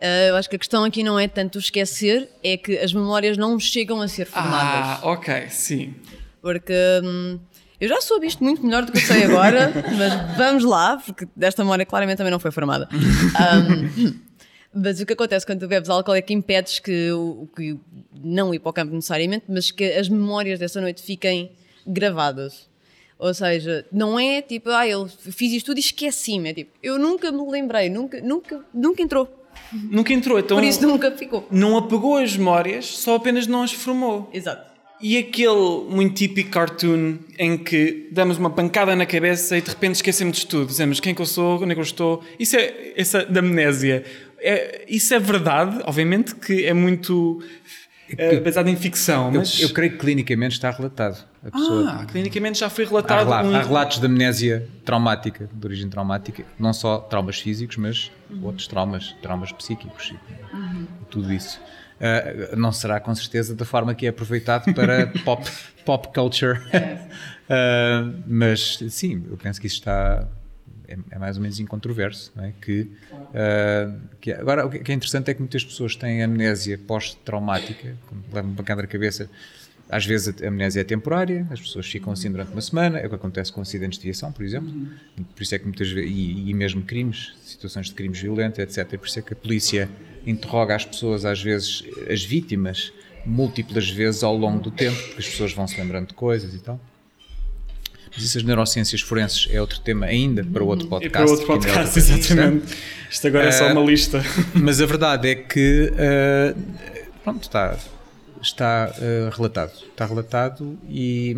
[0.00, 3.36] Uh, eu acho que a questão aqui não é tanto esquecer, é que as memórias
[3.36, 5.00] não chegam a ser formadas.
[5.00, 5.94] Ah, ok, sim.
[6.40, 6.72] Porque
[7.02, 7.38] hum,
[7.80, 11.26] eu já soube isto muito melhor do que eu sei agora, mas vamos lá, porque
[11.36, 12.88] desta memória claramente também não foi formada.
[12.92, 14.14] Um,
[14.74, 17.78] mas o que acontece quando tu bebes álcool é que impedes que, o, que
[18.22, 21.50] não o hipocampo necessariamente, mas que as memórias dessa noite fiquem
[21.86, 22.68] gravadas.
[23.18, 26.50] Ou seja, não é tipo, ah, eu fiz isto tudo e esqueci-me.
[26.50, 29.28] É tipo, eu nunca me lembrei, nunca, nunca, nunca entrou.
[29.72, 30.56] Nunca entrou, então.
[30.56, 31.46] Por isso nunca ficou.
[31.50, 34.30] Não apagou as memórias, só apenas não as formou.
[34.32, 34.77] Exato.
[35.00, 39.96] E aquele muito típico cartoon em que damos uma pancada na cabeça e de repente
[39.96, 40.66] esquecemos de tudo.
[40.66, 42.22] Dizemos quem que eu sou, onde é que eu estou.
[42.38, 44.04] Isso é essa da amnésia.
[44.40, 47.42] É, isso é verdade, obviamente que é muito
[48.16, 49.30] é, baseado em ficção.
[49.30, 49.60] Mas...
[49.60, 51.24] Eu, eu, creio que clinicamente está relatado.
[51.44, 53.32] A pessoa, ah, clinicamente já foi relatado.
[53.32, 53.54] Há, um...
[53.54, 58.44] há, relatos de amnésia traumática, de origem traumática, não só traumas físicos, mas uhum.
[58.44, 60.14] outros traumas, traumas psíquicos,
[60.52, 60.86] uhum.
[61.10, 61.60] tudo isso.
[61.98, 65.44] Uh, não será com certeza da forma que é aproveitado para pop,
[65.84, 66.58] pop culture.
[66.58, 70.28] uh, mas sim, eu penso que isso está.
[70.86, 72.32] É, é mais ou menos incontroverso.
[72.34, 72.52] Não é?
[72.62, 72.82] que,
[73.12, 77.94] uh, que, agora, o que é interessante é que muitas pessoas têm amnésia pós-traumática,
[78.32, 79.28] levam uma pancada na cabeça.
[79.90, 83.08] Às vezes a amnésia é temporária, as pessoas ficam assim durante uma semana, é o
[83.08, 84.68] que acontece com acidentes de viação, por exemplo.
[84.68, 85.24] Uhum.
[85.34, 88.98] Por isso é que muitas vezes, e, e mesmo crimes, situações de crimes violentos, etc.
[88.98, 89.88] Por isso é que a polícia
[90.26, 92.92] interroga as pessoas, às vezes, as vítimas,
[93.24, 96.58] múltiplas vezes ao longo do tempo, porque as pessoas vão se lembrando de coisas e
[96.58, 96.78] tal.
[98.10, 101.16] Mas isso, as neurociências forenses, é outro tema ainda para outro podcast.
[101.16, 102.76] É para outro podcast, é exatamente.
[103.10, 104.22] Isto agora é só uma lista.
[104.54, 106.58] Mas a verdade é que, uh,
[107.22, 107.78] pronto, está,
[108.42, 109.72] está uh, relatado.
[109.90, 111.36] Está relatado e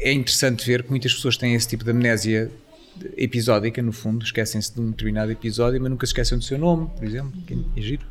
[0.00, 2.50] é interessante ver que muitas pessoas têm esse tipo de amnésia
[3.16, 6.88] episódica, no fundo, esquecem-se de um determinado episódio, mas nunca se esquecem do seu nome,
[6.96, 8.04] por exemplo, que é giro.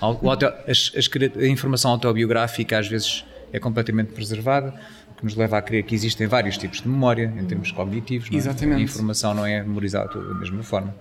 [0.00, 0.26] Auto-
[0.66, 4.74] as- as a informação autobiográfica às vezes é completamente preservada,
[5.10, 8.28] o que nos leva a crer que existem vários tipos de memória em termos cognitivos.
[8.28, 8.38] não é?
[8.38, 8.80] Exatamente.
[8.80, 10.94] A informação não é memorizada da mesma forma.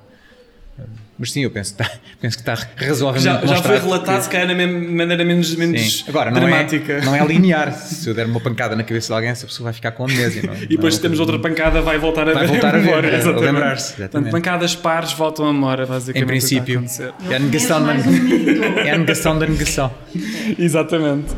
[1.17, 4.23] Mas sim, eu penso que está, penso que está razoavelmente Já, já foi relatado, que-
[4.25, 6.03] se calhar, de maneira menos, menos.
[6.09, 6.91] Agora, não dramática.
[6.93, 7.71] é, não é linear.
[7.79, 10.41] Se eu der uma pancada na cabeça de alguém, essa pessoa vai ficar com amnésia.
[10.43, 10.63] Não é?
[10.63, 12.83] E depois Não é temos outra pancada, vai voltar a Vai ver voltar a ver,
[12.85, 13.45] memória, a exatamente.
[13.45, 16.23] lembrar-se, Portanto, pancadas pares voltam à memória, basicamente.
[16.23, 16.83] Em princípio,
[17.29, 17.93] a é a negação, da,
[18.81, 19.93] é a negação da negação.
[20.59, 21.33] Exatamente.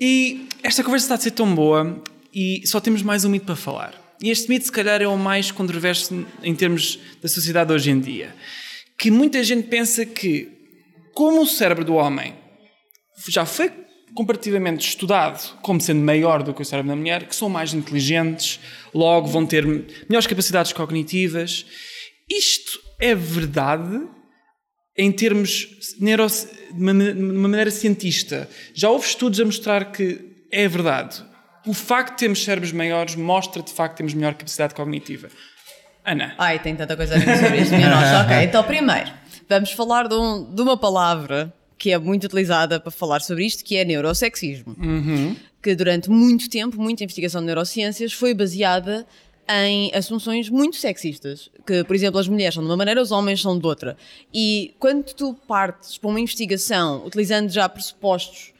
[0.00, 1.96] E esta conversa está a ser tão boa
[2.34, 3.94] e só temos mais um mito para falar.
[4.20, 8.00] E este mito, se calhar, é o mais controverso em termos da sociedade hoje em
[8.00, 8.30] dia.
[9.02, 10.48] Que muita gente pensa que,
[11.12, 12.36] como o cérebro do homem
[13.26, 13.68] já foi
[14.14, 18.60] comparativamente estudado como sendo maior do que o cérebro da mulher, que são mais inteligentes,
[18.94, 21.66] logo vão ter melhores capacidades cognitivas.
[22.30, 24.06] Isto é verdade
[24.96, 28.48] em termos neuro, de uma maneira cientista.
[28.72, 31.24] Já houve estudos a mostrar que é verdade.
[31.66, 35.28] O facto de termos cérebros maiores mostra de facto que temos melhor capacidade cognitiva.
[36.04, 38.22] Ana, Ai, tem tanta coisa a dizer sobre isto, minha nossa.
[38.24, 39.10] Ok, então primeiro,
[39.48, 43.64] vamos falar de, um- de uma palavra que é muito utilizada para falar sobre isto,
[43.64, 44.76] que é neurosexismo.
[45.62, 49.06] Que durante muito tempo, muita investigação de neurociências foi baseada
[49.48, 51.50] em assunções muito sexistas.
[51.66, 53.96] Que, por exemplo, as mulheres são de uma maneira, os homens são de outra.
[54.32, 58.52] E quando tu partes para uma investigação utilizando já pressupostos,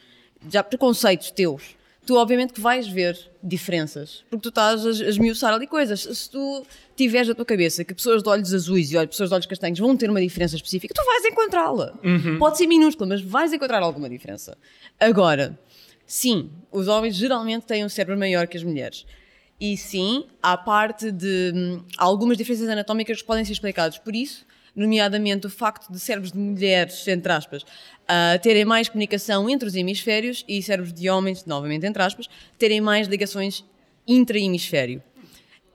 [0.50, 1.62] já preconceitos teus,
[2.05, 6.00] tu obviamente que vais ver diferenças, porque tu estás a esmiuçar ali coisas.
[6.02, 6.64] Se tu
[6.96, 9.96] tiveres na tua cabeça que pessoas de olhos azuis e pessoas de olhos castanhos vão
[9.96, 11.94] ter uma diferença específica, tu vais encontrá-la.
[12.38, 14.57] Pode ser minúscula, mas vais encontrar alguma diferença.
[14.98, 15.59] Agora,
[16.07, 19.07] sim, os homens geralmente têm um cérebro maior que as mulheres.
[19.61, 24.44] E sim, há parte de hum, algumas diferenças anatómicas que podem ser explicadas por isso,
[24.74, 27.64] nomeadamente o facto de cérebros de mulheres, entre aspas,
[28.09, 32.28] ah, terem mais comunicação entre os hemisférios e cérebros de homens, novamente entre aspas,
[32.59, 33.64] terem mais ligações
[34.07, 35.02] intra-hemisfério.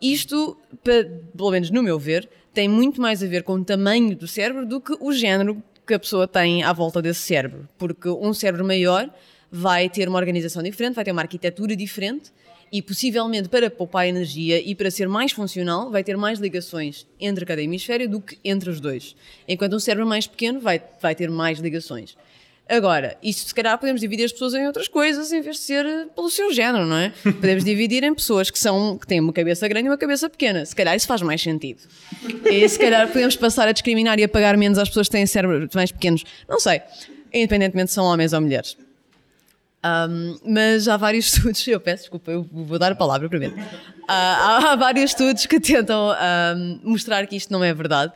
[0.01, 4.27] Isto, pelo menos no meu ver, tem muito mais a ver com o tamanho do
[4.27, 7.67] cérebro do que o género que a pessoa tem à volta desse cérebro.
[7.77, 9.09] Porque um cérebro maior
[9.51, 12.31] vai ter uma organização diferente, vai ter uma arquitetura diferente
[12.71, 17.45] e possivelmente para poupar energia e para ser mais funcional vai ter mais ligações entre
[17.45, 19.15] cada hemisfério do que entre os dois.
[19.47, 22.17] Enquanto um cérebro mais pequeno vai, vai ter mais ligações.
[22.69, 25.85] Agora, isto se calhar podemos dividir as pessoas em outras coisas em vez de ser
[25.85, 27.13] eh, pelo seu género, não é?
[27.23, 30.65] Podemos dividir em pessoas que, são, que têm uma cabeça grande e uma cabeça pequena.
[30.65, 31.79] Se calhar isso faz mais sentido.
[32.45, 35.25] E se calhar podemos passar a discriminar e a pagar menos às pessoas que têm
[35.25, 36.23] cérebros mais pequenos.
[36.47, 36.81] Não sei.
[37.33, 38.77] Independentemente se são homens ou mulheres.
[39.85, 43.55] Um, mas há vários estudos, eu peço desculpa, eu vou dar a palavra primeiro.
[44.07, 46.13] Ah, há, há vários estudos que tentam
[46.55, 48.11] um, mostrar que isto não é verdade.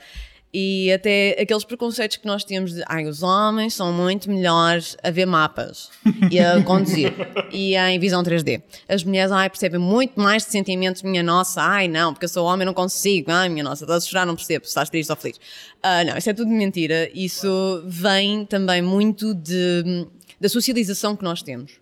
[0.53, 5.09] E até aqueles preconceitos que nós temos de ai, os homens são muito melhores a
[5.09, 5.89] ver mapas
[6.29, 7.13] e a conduzir
[7.53, 8.61] e em visão 3D.
[8.89, 12.45] As mulheres ai, percebem muito mais de sentimentos, minha nossa, ai não, porque eu sou
[12.45, 15.39] homem não consigo, ai minha nossa, estás a chorar, não percebo estás triste ou feliz.
[15.81, 17.09] Ah, não, isso é tudo mentira.
[17.13, 20.05] Isso vem também muito de,
[20.39, 21.79] da socialização que nós temos.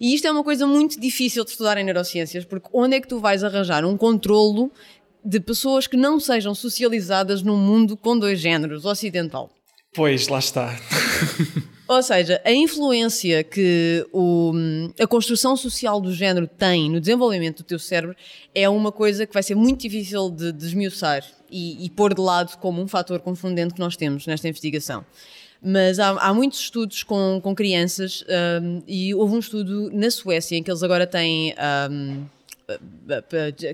[0.00, 3.06] E isto é uma coisa muito difícil de estudar em neurociências, porque onde é que
[3.06, 4.70] tu vais arranjar um controlo
[5.24, 9.50] de pessoas que não sejam socializadas num mundo com dois géneros, ocidental?
[9.94, 10.74] pois, lá está.
[11.86, 14.52] Ou seja, a influência que o-
[14.98, 18.16] a construção social do género tem no desenvolvimento do teu cérebro
[18.54, 22.56] é uma coisa que vai ser muito difícil de desmiuçar e, e pôr de lado
[22.58, 25.04] como um fator confundente que nós temos nesta investigação.
[25.62, 28.24] Mas há, há muitos estudos com, com crianças
[28.62, 32.24] hum, e houve um estudo na Suécia em que eles agora têm uh,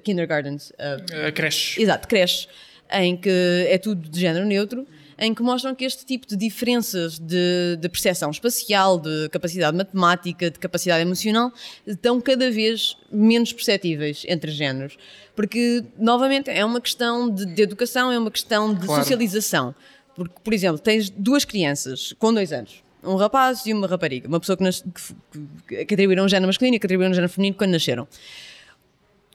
[0.02, 1.80] kindergartens, uh, A creche.
[1.80, 2.48] Exato, creche,
[2.92, 4.86] em que é tudo de género neutro,
[5.20, 10.48] em que mostram que este tipo de diferenças de, de percepção espacial, de capacidade matemática,
[10.50, 11.52] de capacidade emocional,
[11.86, 14.96] estão cada vez menos perceptíveis entre géneros.
[15.34, 19.02] Porque, novamente, é uma questão de, de educação, é uma questão de Claro.
[19.02, 19.74] socialização.
[20.14, 22.82] Porque, por exemplo, tens duas crianças com dois anos.
[23.02, 24.26] Um rapaz e uma rapariga.
[24.28, 24.82] Uma pessoa que, nas,
[25.68, 28.06] que, que atribuíram um género masculino e que atribuíram um género feminino quando nasceram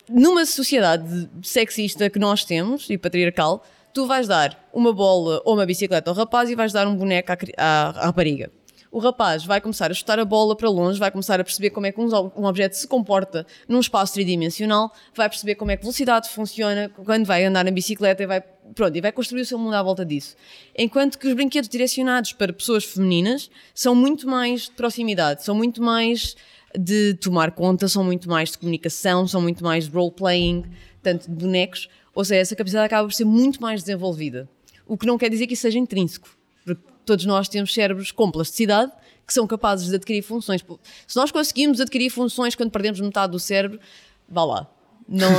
[0.10, 3.64] numa sociedade sexista que nós temos e patriarcal,
[3.94, 7.32] tu vais dar uma bola ou uma bicicleta ao rapaz e vais dar um boneco
[7.32, 8.52] à, à- à rapariga.
[8.92, 11.88] O rapaz vai começar a chutar a bola para longe, vai começar a perceber como
[11.88, 15.82] é que um, um objeto se comporta num espaço tridimensional, vai perceber como é que
[15.82, 18.42] velocidade funciona quando vai andar na bicicleta e vai,
[18.76, 20.36] pronto, e vai construir o seu mundo à volta disso.
[20.78, 25.82] Enquanto que os brinquedos direcionados para pessoas femininas são muito mais de proximidade, são muito
[25.82, 26.36] mais
[26.78, 30.66] de tomar conta, são muito mais de comunicação, são muito mais de role-playing,
[31.02, 34.50] tanto de bonecos, ou seja, essa capacidade acaba por ser muito mais desenvolvida.
[34.86, 36.30] O que não quer dizer que isso seja intrínseco.
[36.66, 38.92] Porque Todos nós temos cérebros com plasticidade
[39.26, 40.64] que são capazes de adquirir funções.
[41.08, 43.80] Se nós conseguimos adquirir funções quando perdemos metade do cérebro,
[44.28, 44.70] vá lá.
[45.08, 45.30] Não,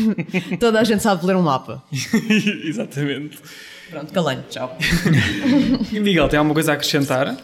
[0.60, 1.82] toda a gente sabe ler um mapa.
[2.64, 3.38] Exatamente.
[3.90, 4.76] Pronto, calenho, tchau.
[5.92, 7.36] E Miguel, tem alguma coisa a acrescentar?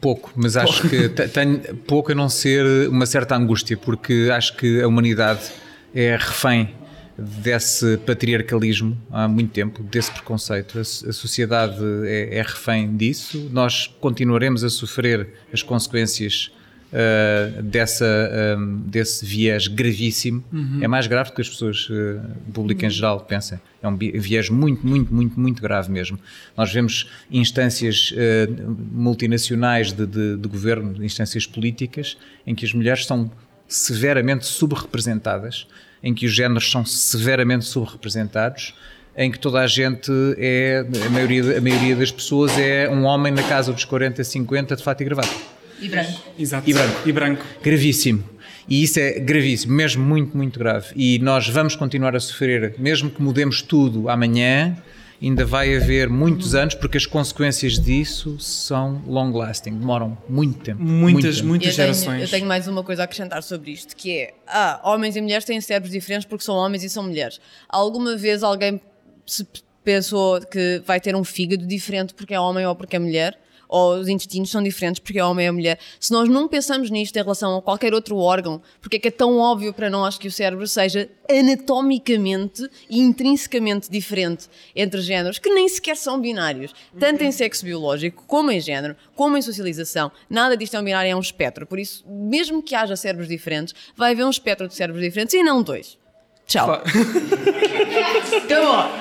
[0.00, 4.56] Pouco, mas acho que te- tenho pouco a não ser uma certa angústia, porque acho
[4.56, 5.50] que a humanidade
[5.94, 6.70] é refém
[7.16, 10.78] desse patriarcalismo há muito tempo, desse preconceito.
[10.78, 11.76] A, a sociedade
[12.06, 13.48] é, é refém disso.
[13.52, 16.50] Nós continuaremos a sofrer as consequências
[16.96, 20.44] ah, dessa, ah, desse viés gravíssimo.
[20.80, 23.58] É mais grave do que as pessoas, ah, o público em geral, pensam.
[23.82, 26.18] É um viés muito, muito, muito, muito grave mesmo.
[26.56, 28.48] Nós vemos instâncias ah,
[28.92, 33.28] multinacionais de, de, de governo, instâncias políticas, em que as mulheres são
[33.66, 35.66] severamente subrepresentadas,
[36.00, 38.72] em que os géneros são severamente subrepresentados,
[39.16, 43.32] em que toda a gente é, a maioria, a maioria das pessoas é um homem
[43.32, 45.53] na casa dos 40, 50 de fato e gravata.
[45.84, 46.22] E branco.
[46.38, 46.70] Exato.
[46.70, 47.08] E branco.
[47.08, 47.44] E branco.
[47.62, 48.24] Gravíssimo.
[48.66, 50.88] E isso é gravíssimo, mesmo muito, muito grave.
[50.96, 54.74] E nós vamos continuar a sofrer, mesmo que mudemos tudo amanhã,
[55.22, 60.82] ainda vai haver muitos anos, porque as consequências disso são long lasting, demoram muito tempo.
[60.82, 62.22] Muitas, muito muitas eu tenho, gerações.
[62.22, 65.44] eu tenho mais uma coisa a acrescentar sobre isto, que é, ah, homens e mulheres
[65.44, 67.38] têm cérebros diferentes porque são homens e são mulheres.
[67.68, 68.80] Alguma vez alguém
[69.26, 69.46] se
[69.84, 73.38] pensou que vai ter um fígado diferente porque é homem ou porque é mulher?
[73.74, 75.80] Ou os intestinos são diferentes porque é homem ou mulher?
[75.98, 79.10] Se nós não pensamos nisto em relação a qualquer outro órgão, porque é que é
[79.10, 85.50] tão óbvio para nós que o cérebro seja anatomicamente e intrinsecamente diferente entre géneros que
[85.50, 90.12] nem sequer são binários, tanto em sexo biológico como em género, como em socialização.
[90.30, 91.66] Nada disto é um binário, é um espectro.
[91.66, 95.42] Por isso, mesmo que haja cérebros diferentes, vai haver um espectro de cérebros diferentes e
[95.42, 95.98] não dois.
[96.46, 96.70] Tchau.
[96.70, 96.94] Acabou.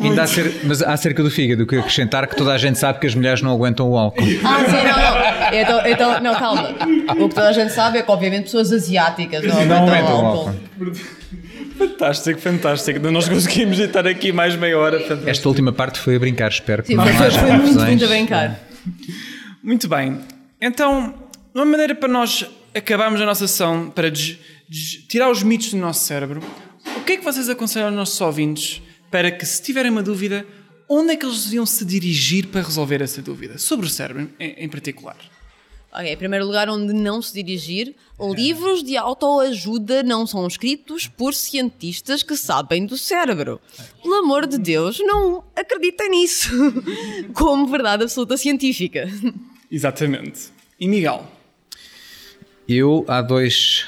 [0.00, 3.14] Ainda acer- mas acerca do fígado, que acrescentar que toda a gente sabe que as
[3.14, 4.22] mulheres não aguentam o álcool.
[4.44, 5.58] Ah, sim, não, não.
[5.60, 6.70] Então, então, não, calma.
[7.18, 10.22] O que toda a gente sabe é que, obviamente, pessoas asiáticas não Não aguentam aguentam
[10.22, 10.48] o álcool.
[10.48, 10.92] álcool.
[11.78, 12.98] Fantástico, fantástico.
[13.10, 14.98] Nós conseguimos estar aqui mais meia hora.
[15.00, 15.30] Fantástico.
[15.30, 17.80] Esta última parte foi a brincar, espero que Sim, não foi, foi, haja foi muito,
[17.80, 18.60] muito a brincar.
[19.62, 20.18] Muito bem.
[20.60, 21.14] Então,
[21.54, 25.76] uma maneira para nós acabarmos a nossa sessão, para des- des- tirar os mitos do
[25.78, 26.40] nosso cérebro,
[26.96, 30.46] o que é que vocês aconselham aos nossos ouvintes para que, se tiverem uma dúvida,
[30.88, 33.58] onde é que eles deviam se dirigir para resolver essa dúvida?
[33.58, 35.16] Sobre o cérebro, em, em particular.
[35.90, 37.94] Ok, em primeiro lugar, onde não se dirigir,
[38.34, 43.58] livros de autoajuda não são escritos por cientistas que sabem do cérebro.
[44.02, 46.50] Pelo amor de Deus, não acreditem nisso
[47.32, 49.08] como verdade absoluta científica.
[49.70, 50.50] Exatamente.
[50.78, 51.26] E Miguel?
[52.68, 53.86] Eu, há dois.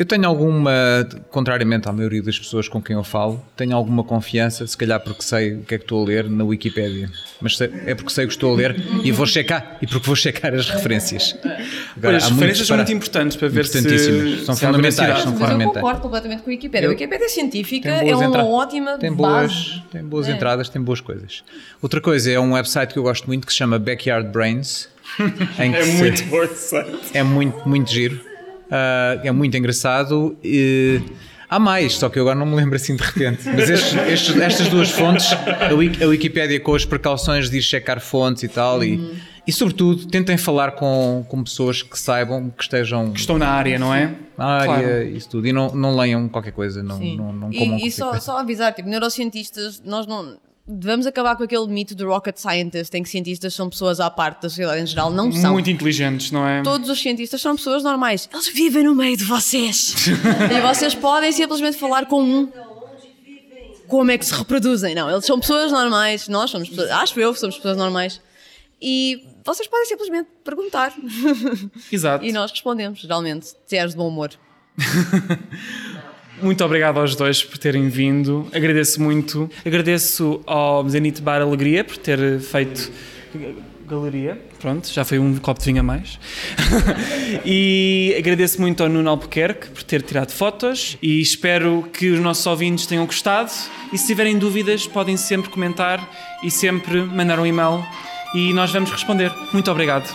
[0.00, 4.66] Eu tenho alguma, contrariamente à maioria das pessoas com quem eu falo, tenho alguma confiança,
[4.66, 7.10] se calhar porque sei o que é que estou a ler na Wikipédia.
[7.38, 10.06] Mas sei- é porque sei o que estou a ler e vou checar, e porque
[10.06, 11.36] vou checar as referências.
[11.94, 14.42] Agora, as referências são para- muito importantes para ver se-.
[14.46, 14.96] São se fundamentais.
[14.96, 15.74] São Mas eu fundamentais.
[15.74, 16.88] concordo completamente com a Wikipédia.
[16.88, 19.82] A Wikipédia científica Tem é uma entra- ótima tem boas, base.
[19.92, 20.32] tem boas É.
[20.32, 21.44] entradas, tem boas coisas.
[21.82, 24.88] Outra coisa é um website que eu gosto muito que se chama Backyard Brains.
[25.58, 26.54] em que É muito forte.
[27.12, 28.29] é muito, muito giro.
[28.70, 30.36] Ah, é muito engraçado.
[30.44, 31.00] E
[31.48, 33.42] há mais, só que eu agora não me lembro assim de repente.
[33.48, 37.62] Mas estes- estes- estas duas fontes, a, Wiki- a Wikipédia com as precauções de ir
[37.62, 42.62] checar fontes e tal, e, e sobretudo tentem falar com, com pessoas que saibam, que
[42.62, 44.14] estejam Estão na área, não é?
[44.38, 45.02] na área, Claro.
[45.08, 45.46] isso tudo.
[45.48, 47.16] E não, não leiam qualquer coisa, não, Sim.
[47.16, 48.24] não, não comam e, e só, coisa.
[48.24, 50.36] só avisar, tipo, neurocientistas, nós não.
[50.72, 54.42] Devemos acabar com aquele mito do rocket scientist em que cientistas são pessoas à parte
[54.42, 55.10] da sociedade em geral.
[55.10, 55.54] Não são.
[55.54, 56.62] Muito inteligentes, não é?
[56.62, 58.28] Todos os cientistas são pessoas normais.
[58.32, 59.94] Eles vivem no meio de vocês.
[60.08, 62.52] e vocês podem simplesmente falar com um.
[63.88, 64.94] Como é que se reproduzem?
[64.94, 66.28] Não, eles são pessoas normais.
[66.28, 66.90] Nós somos pessoas.
[66.90, 68.20] Acho eu somos pessoas normais.
[68.80, 70.94] E vocês podem simplesmente perguntar.
[71.90, 72.22] Exato.
[72.26, 73.54] e nós respondemos, geralmente.
[73.66, 74.30] Se és de bom humor.
[76.42, 78.46] Muito obrigado aos dois por terem vindo.
[78.52, 79.50] Agradeço muito.
[79.64, 82.90] Agradeço ao Zenit Bar Alegria por ter feito
[83.90, 84.40] galeria.
[84.60, 86.18] Pronto, já foi um copo de vinho a mais.
[87.44, 92.46] e agradeço muito ao Nuno Albuquerque por ter tirado fotos e espero que os nossos
[92.46, 93.50] ouvintes tenham gostado.
[93.92, 96.08] E se tiverem dúvidas, podem sempre comentar
[96.42, 97.84] e sempre mandar um e-mail
[98.34, 99.32] e nós vamos responder.
[99.52, 100.08] Muito obrigado.